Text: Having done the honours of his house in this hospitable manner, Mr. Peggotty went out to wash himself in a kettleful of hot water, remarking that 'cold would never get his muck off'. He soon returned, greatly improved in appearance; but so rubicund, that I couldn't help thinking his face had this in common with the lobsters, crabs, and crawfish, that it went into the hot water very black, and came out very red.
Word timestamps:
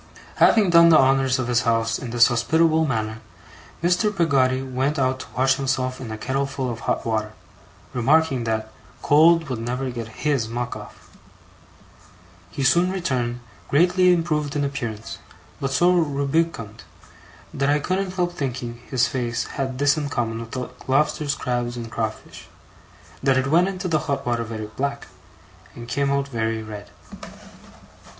Having 0.37 0.71
done 0.71 0.89
the 0.89 0.97
honours 0.97 1.37
of 1.37 1.47
his 1.47 1.61
house 1.61 1.99
in 1.99 2.09
this 2.09 2.25
hospitable 2.25 2.87
manner, 2.87 3.21
Mr. 3.83 4.09
Peggotty 4.09 4.63
went 4.63 4.97
out 4.97 5.19
to 5.19 5.25
wash 5.37 5.57
himself 5.57 6.01
in 6.01 6.09
a 6.11 6.17
kettleful 6.17 6.71
of 6.71 6.79
hot 6.79 7.05
water, 7.05 7.33
remarking 7.93 8.43
that 8.45 8.71
'cold 9.03 9.47
would 9.47 9.59
never 9.59 9.91
get 9.91 10.07
his 10.25 10.47
muck 10.49 10.75
off'. 10.75 11.11
He 12.49 12.63
soon 12.63 12.89
returned, 12.91 13.41
greatly 13.69 14.11
improved 14.11 14.55
in 14.55 14.63
appearance; 14.65 15.19
but 15.59 15.69
so 15.71 15.91
rubicund, 15.93 16.81
that 17.53 17.69
I 17.69 17.77
couldn't 17.77 18.15
help 18.15 18.33
thinking 18.33 18.81
his 18.89 19.07
face 19.07 19.43
had 19.43 19.77
this 19.77 19.97
in 19.97 20.09
common 20.09 20.39
with 20.39 20.49
the 20.53 20.69
lobsters, 20.87 21.35
crabs, 21.35 21.77
and 21.77 21.91
crawfish, 21.91 22.47
that 23.21 23.37
it 23.37 23.45
went 23.51 23.67
into 23.67 23.87
the 23.87 23.99
hot 23.99 24.25
water 24.25 24.43
very 24.43 24.65
black, 24.65 25.05
and 25.75 25.87
came 25.87 26.09
out 26.09 26.27
very 26.27 26.63
red. 26.63 26.89